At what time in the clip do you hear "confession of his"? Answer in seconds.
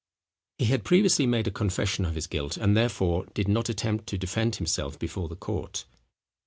1.51-2.25